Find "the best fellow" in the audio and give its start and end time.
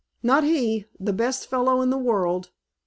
0.99-1.83